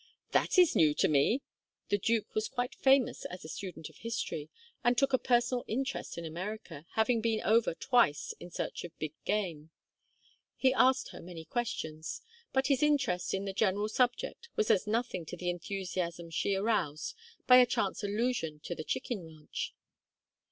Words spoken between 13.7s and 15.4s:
subject was as nothing to